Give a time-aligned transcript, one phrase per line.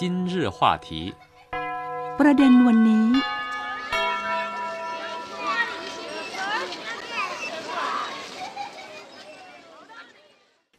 [0.00, 0.88] 今日话题
[2.18, 3.06] ประเด็นวันนี้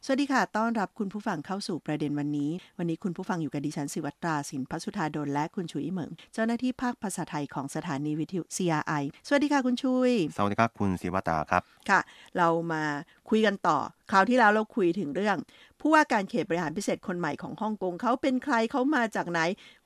[0.10, 12.00] สวัสดีค่ะ ต้อนรับคุณผู้ฟังเข้าสู่ประเด็นวันนี้ วันนี้คุณผู้ฟังอยู่กับดิฉันสิวัตราสินพัสุธาดลและคุณชุยเหมิง เจ้าหน้าที่ภาคภาษาไทยของสถานีวิทยุ CRI สวัสดีค่ะคุณชุย สวัสดีครับคุณศิวตาครับ ค่ะ
[12.38, 12.84] เรามา
[13.30, 13.78] คุยกันต่อ
[14.12, 15.38] คราวที่แล้วเราคุยถึงเรื่อง
[15.83, 19.41] ผู้ว่าการเขตบริหารพิเศษคนใหม่ของฮ่องกงเขาเป็นใครเขามาจากไหน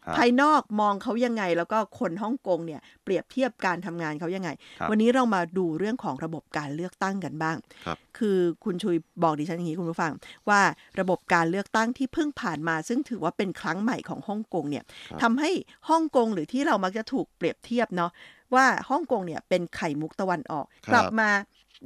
[0.04, 7.56] ครับภายนอกมองเขายังไง แล้วก็คนฮ่องกงเนี่ยเปรียบเทียบการทำงานเขายังไงครับวันนี้เรามาดูเรื่องของระบบการเลือกตั้งกันบ้าง
[7.86, 10.12] ครับคือคุณชุยบอกดิฉันอย่างนี้คุณผู้ฟัง
[10.48, 10.60] ว่า
[11.00, 15.50] ระบบการเลือกตั้งที่เพิ่งผ่านมา ซึ่งถือว่าเป็นครั้งใหม่ของฮ่องกงเนี่ยครับทำให้
[15.88, 18.10] ฮ่องกงหรือที่เรามักจะถูกเปรียบเทียบเนาะ
[18.54, 21.30] ว่าฮ่องกงเนี่ยเป็นไข่มุกตะวันออกครับกลับมา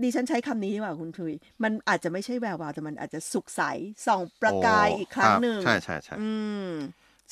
[0.02, 3.62] ดิฉันใช้คำนี้ดีกว่าคุณชุย มันอาจจะไม่ใช่แวววาวแต่มันอาจจะสุกใส
[4.06, 6.30] ส่องประกายโอีกครั้งหนึ่งบใช่ใช่ใช่อื
[6.68, 6.70] ม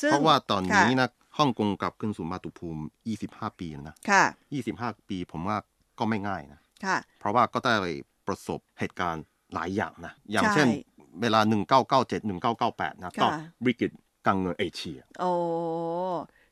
[0.00, 2.82] ซึ่งเพราะว่าตอนนี้ค่ะนะฮ่องกงกลับขึ้นสู่มาตุภูมิ
[3.20, 4.24] 25 ปีแล้วนะค่ะ
[4.66, 5.56] 25 ปีผมว่า
[5.98, 7.74] ก็ไม่ง่ายนะค่ะเพราะว่าก็ได้
[8.26, 10.68] ประสบเหตุการณ์หลายอย่างนะ อย่างใช่เช่น
[11.20, 11.40] เวลา
[11.86, 13.90] 1997 1998 นะก็ค่ะวิกฤต
[14.26, 15.32] การเงินเอเชีย โอ้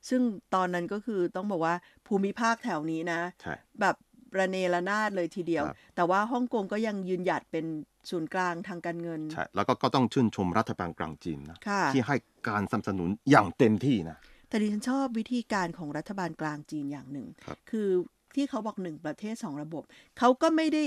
[0.09, 0.20] ซึ่ง
[0.55, 1.75] ตอนนั้นก็คือต้องบอกว่า
[2.07, 3.97] ภูมิภาคแถวนี้นะใช่แบบ
[4.39, 7.67] ระเนระนาดเลยทีเดียวครับแต่ว่าฮ่องกงก็ยังยืนหยัดเป็น
[8.11, 12.17] ศูนย์กลางทางการเงิน ใช่ แล้วก็ก็ต้องชื่นชมรัฐบาลกลางจีนนะค่ะที่ให้
[12.48, 17.89] การสนับสนุนอย่างเต็มที่นะ แต่ดิฉันชอบวิธีการของรัฐบาลกลางจีนอย่างหนึ่งครับคือ
[18.34, 19.83] ที่เขาบอกหนึ่งประเทศสองระบบ
[20.19, 20.84] เขาก็ไม่ได้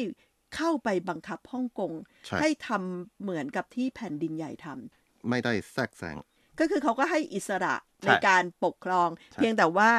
[0.55, 1.91] เข้าไปบังคับฮ่องกง
[2.27, 6.17] ใช่ให้ทำเหมือนกับที่แผ่นดินใหญ่ทำไม่ได้แทรกแซง
[6.59, 9.91] ก็คือเขาก็ให้อิสระใช่ในการปกครองใช่เพียงแต่ว่า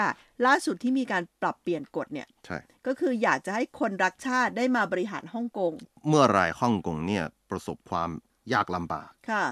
[0.46, 5.72] ล่าสุดที่มีการปรับเปลี่ยนกฎเนี่ยใช่ก็คืออยากจะให้คนรักชาติได้มาบริหารฮ่องกง
[6.08, 8.10] เมื่อไหรฮ่องกงเนี่ยประสบความ
[8.52, 9.44] ยากลำบากค่ะ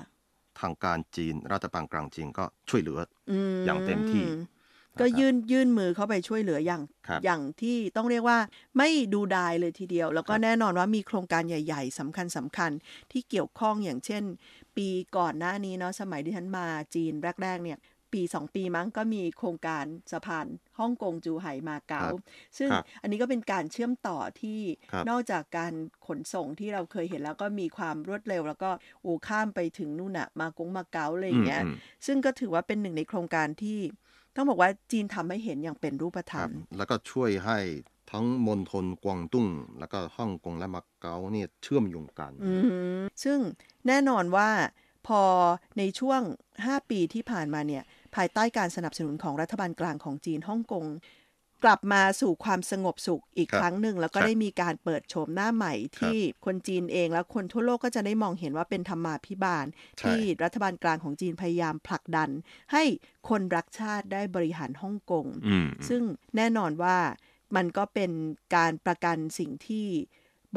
[0.61, 2.99] ทางการจีนรัฐบาลกลางจีนก็ช่วยเหลือ
[3.31, 4.27] อืมอย่างเต็มที่
[5.01, 8.39] ก็นะครับยื่นยื่นมือเข้าไปช่วยเหลืออย่างครับอย่างที่ต้องเรียกว่า
[8.79, 12.71] ไม่ดูดายเลยทีเดียว แล้วก็ครับแน่นอนว่ามีโครงการใหญ่ ๆสำคัญสำคัญ
[13.13, 14.23] ที่เกี่ยวข้องอย่างเช่น
[14.79, 17.13] ปีก่อนหน้านี้เนาะสมัยที่ฉันมาจีน
[17.43, 17.79] แรก ๆ เนี่ย
[18.13, 20.47] ปีสองปีมั้งก็มีโครงการสะพาน
[20.79, 22.17] ฮ่องกงจูไห่มาเก๊าครับ
[22.59, 24.61] ซึ่งครับอันนี้ก็เป็นการเชื่อมต่อที่
[24.93, 25.73] ครับนอกจากการ
[26.07, 28.71] ขนส่งที่เราเคยเห็นแล้วก็มีความรวดเร็ว แล้วก็
[29.03, 31.75] โอ้ข้ามไปถึงนู่นอะมากงมาเก๊าอะไรอย่างเงี้ยอืม
[32.07, 33.79] ซึ่งก็ถือว่าเป็นหนึ่งในโครงการที่
[34.37, 37.59] ต้องบอกว่าจีนทำให้เห็นอย่างเป็นรูปธครรรัมบแล้วก็ช่วยให้
[38.11, 39.47] ทั้งมณฑลกวางตุ้ง
[39.79, 42.53] แล้วก็ฮ่องกงและมาเก๊าเนี่ยเชื่อมโยงกันอื
[42.99, 43.39] มซึ่ง
[43.87, 44.51] แน่นอนว่า
[45.07, 45.23] พอ
[45.79, 46.21] ในช่วง
[46.57, 47.83] 5 ปีที่ผ่านมาเนี่ย
[48.15, 50.87] ภายใต้การสนับสนุนของรัฐบาลกลางของจีนฮ่องกง
[51.65, 59.67] กลับมาสู่ความสงบสุขอีกครับครั้งหนึ่ง แล้วก็ใช่ได้มีการเปิดโฉมหน้าใหม่ที่คนจีนเองและคนทั่วโลกก็จะได้มองเห็นว่าเป็นธรรมาภิบาล
[59.99, 62.31] ใช่ที่รัฐบาลกลางของจีนพยายามผลักดัน
[62.73, 62.85] ให้
[63.29, 66.03] คนรักชาติได้บริหารฮ่องกงอืมซึ่ง
[66.37, 66.97] แน่นอนว่า
[67.57, 68.11] มันก็เป็น
[68.57, 69.87] การประกันสิ่งที่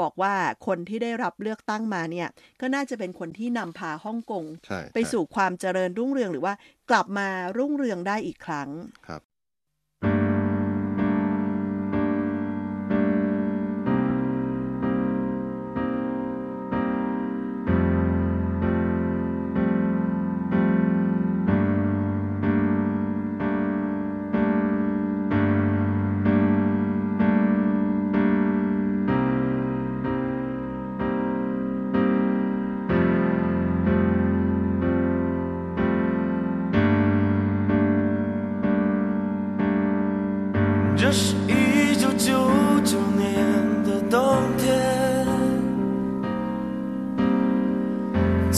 [0.01, 0.33] บอกว่า
[0.67, 2.29] คนที่ได้รับเลือกตั้งมาเนี่ย
[2.61, 6.53] ก็น่าจะเป็นคนที่นำพาฮ่องกงใช่ไปใช่สู่ความเจริญรุ่งเรืองหรือว่า
[6.89, 8.69] กลับมารุ่งเรืองได้อีกครั้ง
[9.07, 9.21] ครับ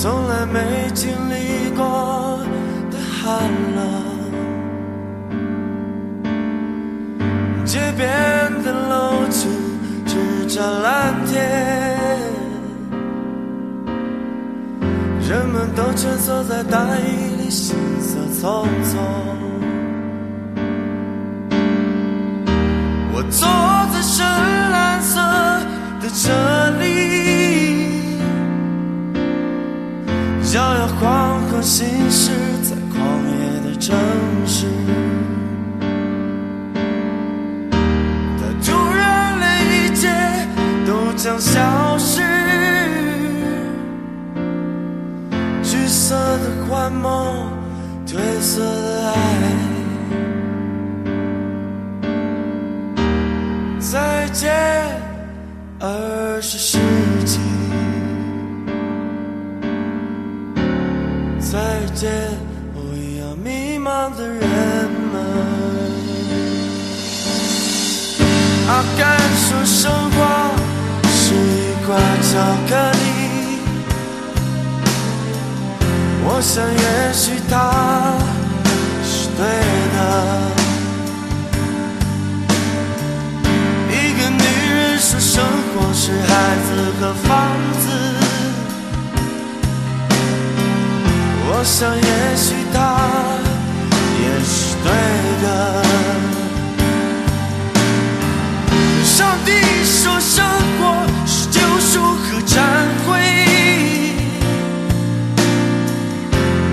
[0.03, 0.59] 从来没
[0.93, 2.37] 经历过
[2.91, 3.39] 的寒
[3.73, 3.81] 冷。
[7.63, 8.05] 街边
[8.65, 9.49] 的楼群
[10.05, 11.39] 只沾蓝天，
[15.21, 18.99] 人们都蜷缩在大衣里，行色匆匆。
[23.13, 23.47] 我坐
[23.93, 24.25] 在深
[24.69, 25.21] 蓝色
[26.01, 26.29] 的车
[26.81, 27.62] 里，
[30.53, 32.29] 摇摇晃晃行驶
[32.61, 33.97] 在狂野的城
[34.45, 34.67] 市。
[38.37, 40.07] 但突然，连一切
[40.85, 42.21] 都将消失，
[45.63, 47.49] 橘色的幻梦，
[48.05, 49.15] 褪色的爱。
[53.79, 54.53] 再见，
[55.79, 56.77] 二十世
[57.25, 57.39] 纪。
[62.03, 62.11] 再见，
[62.75, 62.77] 我
[63.17, 64.41] 要迷茫的人
[65.13, 65.15] 们。
[68.67, 69.01] 啊，敢
[69.37, 70.17] 说生活
[71.07, 72.31] 是一块巧
[72.67, 72.99] 克力？
[76.25, 77.53] 我想，也许它
[79.05, 79.39] 是对
[79.95, 79.97] 的。
[83.91, 84.43] 一个女
[84.75, 85.41] 人说，生
[85.73, 86.29] 活是孩
[86.67, 87.31] 子和房
[87.79, 87.87] 子。
[91.63, 92.01] 我想，也
[92.35, 92.77] 许他
[94.19, 94.87] 也是对
[95.43, 95.45] 的。
[99.05, 99.15] 上
[99.45, 99.49] 帝
[99.85, 100.43] 说，生
[100.77, 102.59] 活是救赎和忏
[103.07, 103.07] 悔。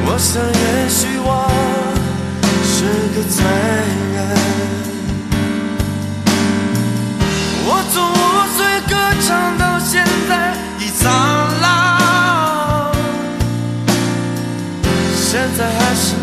[0.07, 1.29] 我想，也许我
[2.65, 2.83] 是
[3.15, 3.39] 个罪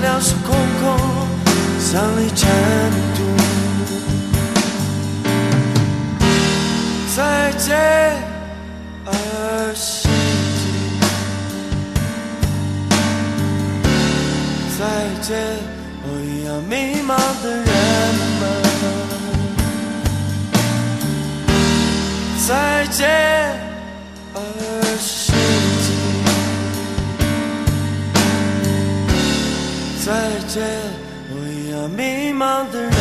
[0.01, 0.97] 两手空空，
[1.79, 2.49] 像粒尘
[3.15, 3.19] 土。
[7.15, 7.75] 再见，
[9.05, 9.11] 二
[9.73, 10.63] 十纪，
[14.77, 14.79] 再
[15.21, 15.29] 见，
[16.03, 17.09] 我一样迷茫
[17.41, 17.61] 的人
[18.39, 18.43] 们。
[22.47, 22.51] 再
[22.91, 23.05] 见，
[30.59, 32.96] 我一样迷茫的人。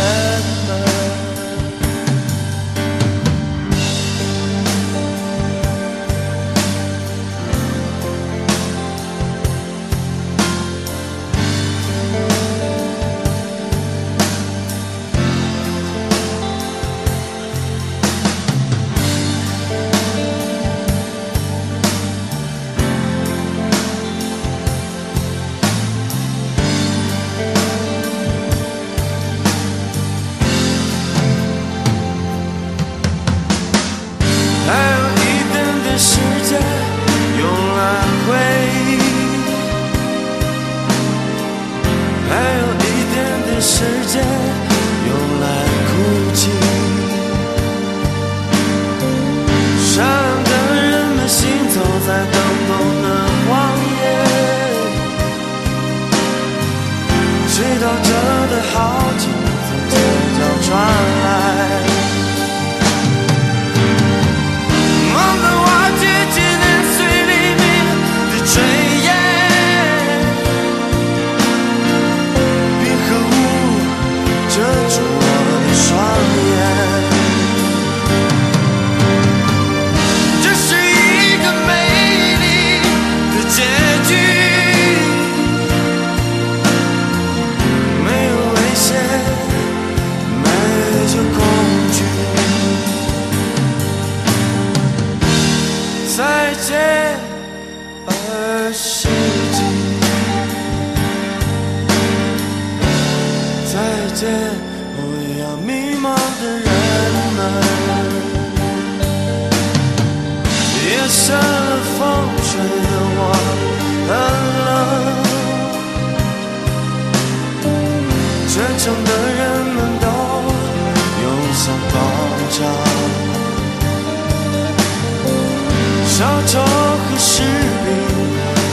[126.36, 127.88] 小丑和士兵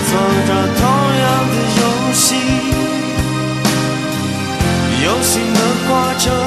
[0.10, 0.12] 做
[0.48, 0.82] 着同
[1.18, 1.82] 样的游
[2.14, 2.36] 戏，
[5.02, 6.43] 游戏的挂着。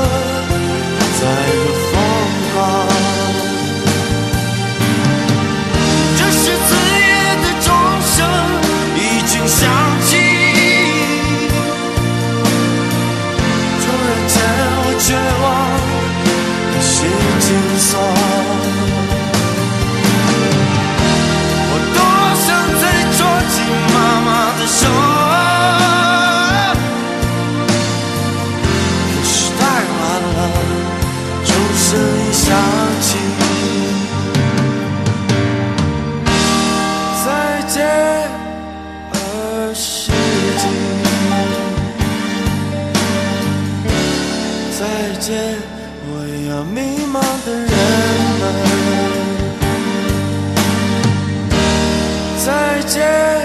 [52.86, 53.35] picture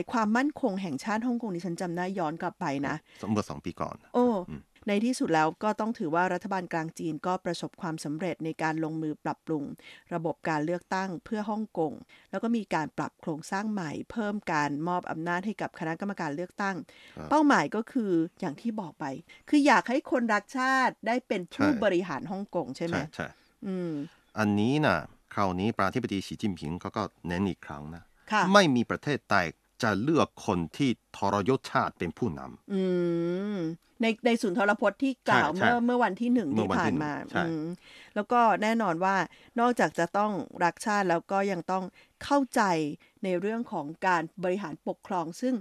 [0.00, 2.94] ายความมั่นคงแห่งชาติฮ่องกงดิฉันจำได้ย้อนกลับไปนะ
[3.30, 4.26] เมื่อสองปีก่อน โอ้
[4.88, 9.64] ในที่สุดแล้วก็ต้องถือว่ารัฐบาลกลางจีนก็ประสบความสำเร็จในการลงมือปรับปรุง
[10.14, 11.92] ระบบการเลือกตั้งเพื่อฮ่องกง
[12.30, 16.76] แล้วก็มีการปรับโครงสร้างใหม่ เพิ่มการมอบอำนาจให้กับคณะกรรมการเลือกตั้ง
[17.16, 19.04] ครับเป้าหมายก็คืออย่างที่บอกไป
[19.48, 23.28] คืออยากให้คนรักชาติได้เป็นผู้ใช่บริหารฮ่องกงใช่ไหมใช่ใช่
[23.66, 23.92] อืม
[24.38, 24.98] อันนี้นะ
[25.34, 28.02] คราวนี้ประธานาธิบดีสีจิ้นผิงเขาก็เน้นอีกครั้งนะ
[28.32, 29.36] ค่ะไม่มีประเทศใด
[29.82, 32.82] จะเลือกคนที่ทรยศชาติเป็นผู้นำอื
[33.56, 33.58] ม
[34.02, 37.64] ในในศูนย์ทรพจน์ที่กล่าวใช่ใช่เมื่อเมื่อวันที่หนึ่งเมื่ที่อวันที่ผ่านหนึ่งมาใช่อืม
[38.14, 39.16] แล้วก็แน่นอนว่า
[39.60, 40.32] นอกจากจะต้อง
[40.64, 41.84] รักชาติแล้วก็ยังต้อง
[42.24, 42.62] เข้าใจ
[43.24, 45.54] ในเรื่องของการบริหารปกครองซึ่ง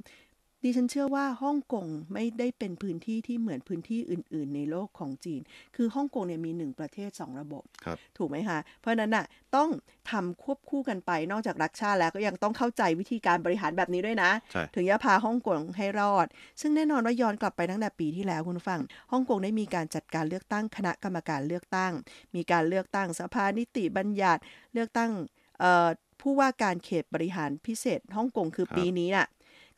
[0.63, 5.41] ดิฉันเชื่อว่าฮ่องกงไม่ได้เป็นพื้นที่ที่เหมือนพื้นที่อื่น ๆ ในโลกของจีน
[5.75, 9.25] คือฮ่องกงเนี่ยมีหนึ่งประเทศสองระบบครับถูกไหมคะ เพราะฉะนั้นน่ะ
[9.55, 9.69] ต้อง
[10.11, 16.27] ทำควบคู่กันไปนอกจากรักชาติแล้วก็ยังต้องเข้าใจวิธีการบริหารแบบนี้ด้วยนะใช่ถึงจะพาฮ่องกงให้รอด
[16.61, 21.93] ซึ่งแน่นอนว่าย้อนกลับไปตั้งแต่ปีที่แล้วคุณผู้ฟังฮ่องกงได้มีการจัดการเลือกตั้งคณะกรรมการเลือกตั้ง
[22.35, 24.41] มีการเลือกตั้งสภานิติบัญญัติ
[24.73, 25.11] เลือกตั้ง
[25.59, 25.87] เอ่อ
[26.21, 29.27] ผู้ว่าการเขตบริหารพิเศษฮ่องกงคือครับปีนี้น่ะ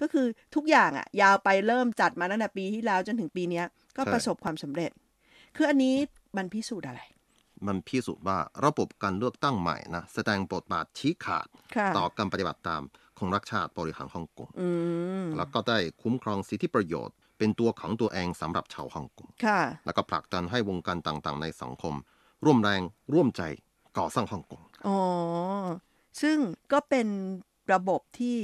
[0.01, 3.65] ก็คือทุกอย่างอะยาวไปเริ่มจัดมาตั้งแต่ปีที่แล้วจนถึงปีเนี้ย
[3.97, 4.91] ก็ประสบความสำเร็จ
[5.55, 5.95] คืออันนี้
[6.37, 7.01] มันพิสูจน์อะไร
[7.67, 12.81] มันพิสูจน์ว่าระบบการเลือกตั้งใหม่นะแสดงบทบาทชี้ขาดค่ะต่อการปฏิบัติตาม
[13.17, 14.69] ของรักชาติบริหารฮ่องกงอื
[15.23, 21.95] มแล้วก็ได้คุ้มครองสิทธิประโยชน์ เป็นตัวของตัวเองสำหรับชาวฮ่องกงค่ะแล้วก็ผลักดันให้วงการต่างๆ ในสังคม
[22.45, 22.81] ร่วมแรง
[23.13, 23.41] ร่วมใจ
[23.97, 24.99] ก่อสร้างฮ่องกงอ๋อ
[26.21, 26.37] ซึ่ง
[26.71, 27.07] ก็เป็น
[27.73, 28.37] ระบบที่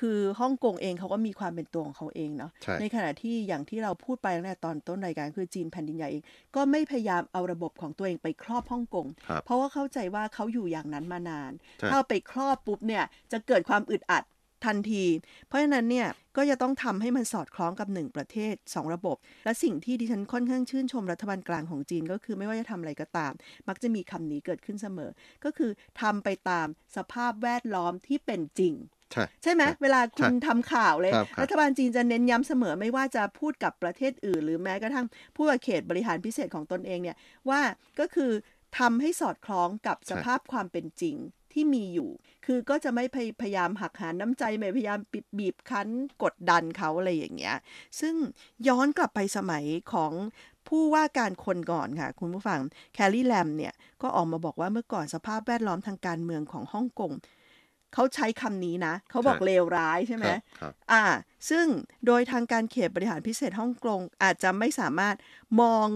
[0.00, 6.22] คือฮ่องกงเองเขาก็มีความเป็นตัวของเขาเองเนาะใช่ขณะที่อย่างที่เราพูดไปตั้งแต่ตอนต้นรายการคือจีนแผ่นดินใหญ่เอง
[6.56, 14.24] ก็ไม่พยายามเอาระบบของตัวเองไปครอบฮ่องกงครับเพราะว่าเข้าใจว่าเขาอยู่อย่างนั้นมานานใช่ถ้าเอาไปครอบปุ๊บเนี่ยจะเกิดความอึดอัด
[14.66, 15.04] ทันที
[15.46, 23.32] เพราะฉะนั้นเนี่ยก็จะต้องทำให้มันสอดคล้องกับหนึ่งประเทศสองระบบ และสิ่งที่ดิฉันค่อนข้างชื่นชมรัฐบาลกลางของจีน ก็คือไม่ว่าจะทำอะไรก็ตาม
[23.68, 25.10] มักจะมีคำนี้เกิดขึ้นเสมอ
[25.44, 28.74] ก็คือทำไปตามสภาพแวดล้อมที่เป็นจริง
[29.12, 37.16] ใช่ใช่ไหมเวลาคุณทำข่าวเลยครับครับรัฐบาลจีนจะเน้นย้ำเสมอไม่ว่าจะพูดกับประเทศอื่น หรือแม้กระทั่งผู้ว่าเขตบริหารพิเศษของตนเองเนี่ย
[37.48, 37.60] ว่า
[38.00, 38.30] ก็คือ
[38.78, 41.16] ทำให้สอดคล้องกับสภาพความเป็นจริง
[41.52, 42.10] ที่มีอยู่
[42.46, 45.88] คือก็จะไม่พยพยายามหักหาน้ำใจ ไม่พยายามปิดบีบคั้น
[46.22, 47.56] กดดันเขาอะไรอย่างเงี้ย
[48.00, 48.14] ซึ่ง
[48.68, 50.12] ย้อนกลับไปสมัยของ
[50.68, 52.60] ผู้ว่าการคนก่อนค่ะ คุณผู้ฟัง
[52.94, 57.12] แคลรี่แลมเนี่ย ก็ออกมาบอกว่าเมื่อก่อนสภาพแวดล้อมทางการเมืองของฮ่องกง
[57.96, 61.04] เขาใช้คำนี้นะ เขาบอกใช่เลวร้ายใช่ไหมครับครับอ่า
[61.50, 61.66] ซึ่ง
[62.06, 65.14] โดยทางการเขตบริหารพิเศษฮ่องกงอาจจะไม่สามารถ
[65.60, 65.86] มอง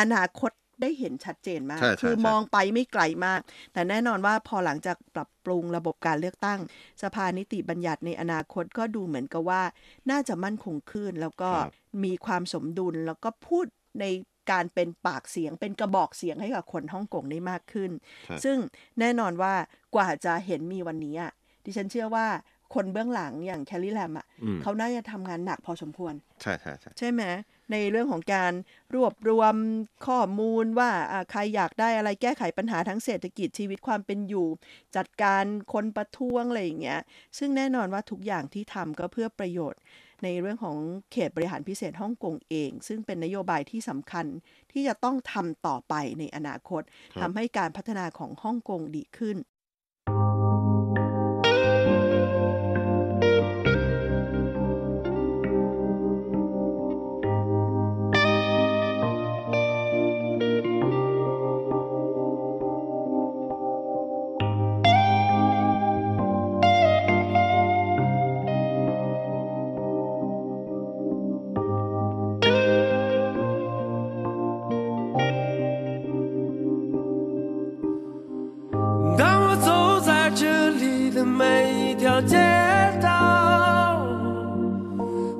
[0.00, 0.50] อนาคต
[0.82, 3.40] ได้เห็นชัดเจนมากใช่ใช่คือใช่มองไปไม่ไกลมาก
[3.72, 6.58] แต่แน่นอนว่าพอหลังจากปรับปรุงระบบการเลือกตั้ง
[7.02, 9.62] สภานิติบัญญัติในอนาคตก็ดูเหมือนกับว่า
[10.10, 11.72] น่าจะมั่นคงขึ้นแล้วก็ครับ
[12.04, 13.66] มีความสมดุลแล้วก็พูด
[14.00, 14.04] ใน
[14.50, 17.90] การเป็นปากเสียงเป็นกระบอกเสียงให้กับคนฮ่องกงได้มากขึ้น
[18.26, 18.56] ใช่ซึ่ง
[19.00, 19.54] แน่นอนว่า
[19.94, 21.32] กว่าจะเห็นมีวันนี้อะ
[21.64, 22.26] ดิฉันเชื่อว่า
[22.74, 27.22] คนเบื้องหลังอย่างแคลรี่แลมอะอืมเขาน่าจะทำงานหนักพอสมควร ใช่ใช่ใช่ใช่ไหม
[27.72, 28.52] ในเรื่องของการ
[28.94, 29.54] รวบรวม
[30.06, 34.46] ข้อมูลว่าอ่าใครอยากได้อะไรแก้ไขปัญหาทั้งเศรษฐกิจชีวิตความเป็นอยู่
[34.96, 37.00] จัดการคนประท้วงอะไรอย่างเงี้ย
[37.38, 39.80] ซึ่งแน่นอนว่าทุกอย่างที่ทำก็เพื่อประโยชน์
[40.24, 40.76] ในเรื่องของ
[41.12, 44.26] เขตบริหารพิเศษฮ่องกงเอง ซึ่งเป็นนโยบายที่สำคัญ
[44.72, 46.82] ที่จะต้องทำต่อไปในอนาคต
[47.20, 49.36] ทำให้การพัฒนาของฮ่องกงดีขึ้น
[82.12, 82.36] 条街
[83.00, 84.04] 道，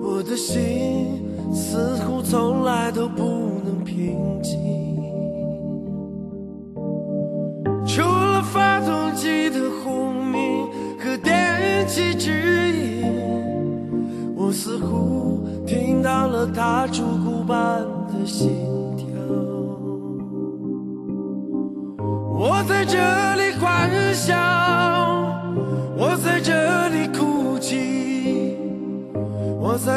[0.01, 3.23] 我的心似乎从来都不
[3.63, 4.59] 能平静。
[7.87, 10.67] 除了发动机的轰鸣
[10.99, 13.05] 和电气指引，
[14.35, 18.49] 我似乎听到了它烛骨般的心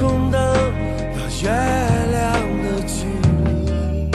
[0.00, 0.40] 像霓虹灯
[1.14, 1.50] 到月
[2.10, 3.04] 亮的距
[3.66, 4.08] 离。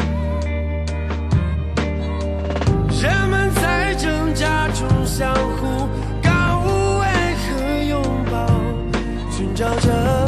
[3.02, 5.88] 人们在挣扎中相互
[6.24, 6.30] 告
[7.00, 7.46] 慰和
[7.88, 8.02] 拥
[8.32, 8.48] 抱，
[9.30, 10.25] 寻找着、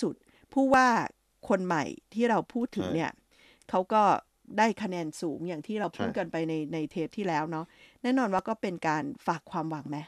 [0.00, 0.14] สุด
[0.52, 0.86] ผู้ว่า
[1.48, 3.12] คนใหม่ที่เราพูดถึงใช่เนี่ย
[3.70, 4.02] เขาก็
[4.58, 7.66] ได้คะแนนสูงอย่างที่เราพูดใช่กันไปในในเทปที่แล้วเนาะ
[8.02, 9.98] แน่นอนว่าก็เป็นการฝากความหวังไหม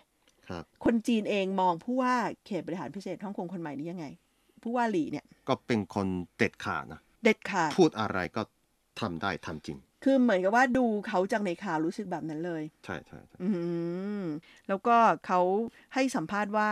[0.48, 2.14] ครับคนจีนเองมองผู้ว่า
[2.46, 4.06] เขตบริหารพิเศษฮ่องกงคนใหม่นี้ยังไง
[4.62, 6.06] ผู้ว่าหลี่เนี่ยก็เป็นคน
[6.38, 8.42] เด็ดขาดนะเด็ดขาดพูดอะไรก็
[9.00, 13.48] ทำได้ทำจริง คือเหมือนกับว่าดูเขาจากในข่าวรู้สึกแบบนั้นเลย ใช่ใช่ใช่อื
[14.22, 14.24] ม
[14.68, 15.40] แล้วก็เขา
[15.94, 16.70] ให้สัมภาษณ์ว่า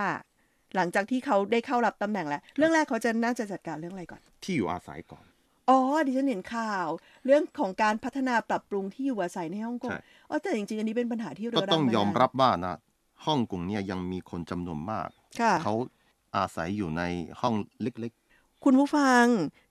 [0.77, 5.25] หลังจากที่เขาได้เข้ารับตำแหน่งแล้ว เรื่องแรกเขาจะน่าจะจัดการเรื่องอะไรก่อน ที่อยู่อาศัยก่อน
[5.69, 6.89] อ๋อ ดิฉันเห็นข่าว
[7.25, 12.77] เรื่องของการพัฒนาปรับปรุงที่อยู่อาศัยในฮ่องกงใช่อ๋อแต่จริงๆ อันนี้เป็นปัญหาที่เรืก็อรังต้องมานานยอมรับว่านะ
[13.27, 15.09] ฮ่องกงเนี่ยยังมีคนจำนวนมาก
[15.41, 15.75] ค่ะเขา
[16.37, 17.03] อาศัยอยู่ใน
[17.41, 18.13] ห้องเล็ก
[18.65, 19.25] คุณผู้ฟัง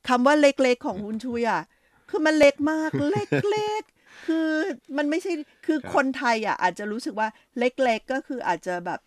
[0.07, 1.62] คำว่าเล็กๆของคุณชุยอะ
[2.10, 3.81] คือมันเล็กมากเล็กเล็ก
[4.25, 4.49] คือ
[4.97, 5.32] มันไม่ใช่
[5.65, 7.27] คือครับคนไทยอะอาจจะรู้สึกว่า
[7.60, 8.99] เล็กๆก็คืออาจจะแบบ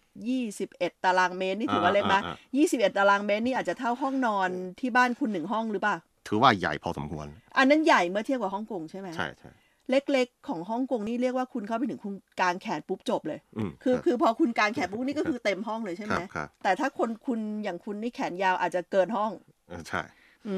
[0.48, 5.96] 21ตารางเมตรนี่ถือว่าเล็กไหมอ่ายี่สิบเอ็ดตารางเมตรนี่อาจจะเท่าห้องนอนที่บ้านคุณหนึ่งห้องหรือเปล่า
[6.28, 7.26] ถือว่าใหญ่พอสมควร
[7.58, 9.50] อันนั้นใหญ่เมื่อเทียบกับฮ่องกงใช่ไหมใช่ใช่
[9.90, 19.32] เล็กๆ ของฮ่องกงนี่เรียกว่าคุณเข้าไปถึงคุณกางแขนปุ๊บจบเลยอืมคือรับคือพอคุณกางแขนปุ๊บนี่ก็คือเต็มห้องเลยใช่ไหคมรับครับแต่ถ้าคนคุณอย่างคุณนี่แขนยาวอาจจะเกินห้อง
[19.68, 20.02] เออใช่
[20.48, 20.56] อื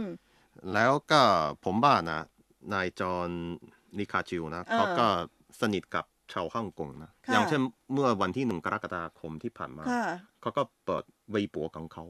[0.00, 0.02] ม
[0.72, 1.22] แล้วก็
[1.64, 2.20] ผมว่านะ
[2.72, 3.30] นายจอห์น
[3.98, 5.06] นิคาจิวนะเออเขาก็
[5.60, 7.60] สนิทกับชาวฮ่องกงนะค่ะอย่างเช่น
[7.92, 10.04] เมื่อวันที่หนึ่งกรกฎาคมที่ผ่านมาค่ะ
[10.40, 12.04] เขาก็เปิดเว็บปัวของเขา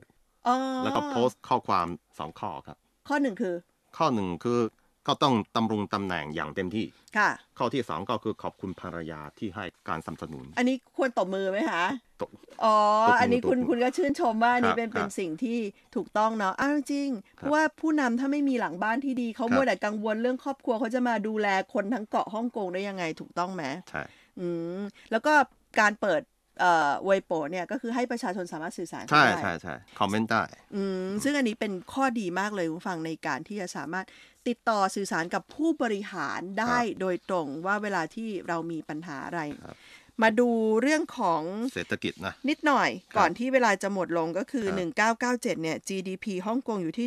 [0.47, 1.87] อ๋อแล้วก็โพสต์ข้อความ
[2.19, 2.77] สองข้อครับ
[3.09, 3.55] ข้อหนึ่งคือ
[3.97, 4.61] ข้อหนึ่งคือ
[5.09, 6.87] ก็ต้องดำรงตำแหน่งอย่างเต็มที่
[7.17, 11.85] ค่ะ ข้อที่สองก็คือขอบคุณภรรยาที่ให้การสนับสนุน อันนี้ควรตบมือไหมคะ
[12.21, 12.31] ตบ
[12.65, 15.59] อ๋อ ตบมืออันนี้คุณตบมือคุณก็ชื่นชมว่าอันนี้ครับเป็นครับเป็นสิ่งที่
[15.97, 24.03] ถูกต้องเนาะ อ้าวจริงๆเพราะว่าผู้นำถ้าไม่มีหลังบ้านที่ดีเขาครับ มัวแต่กังวลเรื่องครอบครัวเขาจะมาดูแลคนทั้งเกาะฮ่องกงได้ยังไงถูกต้องไหม ใช่
[24.41, 25.33] อืม แล้วก็
[25.81, 26.23] การเปิด
[26.61, 30.43] เอ่อเวยโปเนี่ยก็คือให้ประชาชนสามารถสื่อสารกันใช่ได้ ใช่ใช่คอมเมนต์ได้
[30.75, 34.07] อืมซึ่งอันนี้เป็นข้อดีมากเลยคุณผู้ฟังในการที่จะสามารถ
[34.49, 39.77] ติดต่อสื่อสารกับผู้บริหารได้โดยตรงว่าเวลาที่เรามีปัญหาอะไรครับ
[40.23, 40.51] มาดู
[40.83, 41.43] เรื่องของ
[41.75, 44.69] เศรษฐกิจนะนิดหน่อยครับก่อนที่เวลาจะหมดลงก็คือค
[45.01, 47.07] รับ1997 เนี่ย GDP ฮ่องกงอยู่ที่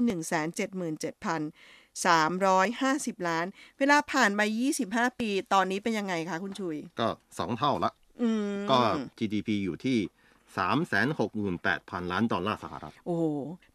[3.19, 3.46] 177,350 ล้าน
[3.80, 4.46] เวลาผ่านมา
[5.12, 7.08] 25 ปีตอนนี้เป็นยังไงคะคุณชุย ก็
[7.39, 7.91] สองเท่าละ
[8.22, 8.78] อืมก็
[9.17, 9.98] GDP อยู่ที่
[11.24, 13.24] 368,000 ล้านดอลลาร์สหรัฐ โอ้โห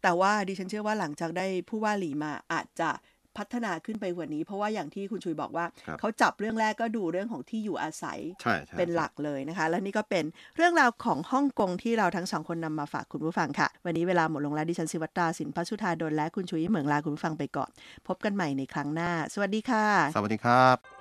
[0.03, 2.91] แต่ว่าดิฉันเชื่อว่าหลังจากได้ผู้ว่าหลีมาอาจจะ
[3.39, 10.25] พัฒนาขึ้นไปกว่านี้ เพราะว่าอย่างที่คุณชุยบอกว่าครับเขาจับเรื่องแรกก็ดูเรื่องของที่อยู่อาศัยใช่ใช่เป็นหลักเลยนะคะ และนี่ก็เป็น
[10.57, 17.71] เรื่องราวของฮ่องกงที่เราทั้งสองคนนำมาฝากคุณผู้ฟังค่ะ วันนี้เวลาหมดลงแล้วดิฉันสิวัตราสินพัชุธาดลและคุณชุยเหมืองลาคุณผู้ฟังไปก่อน
[18.09, 20.98] พบกันใหม่ในครั้งหน้า สวัสดีค่ะ สวัสดีครับ